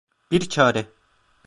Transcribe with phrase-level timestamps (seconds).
[0.31, 0.87] Bir çare…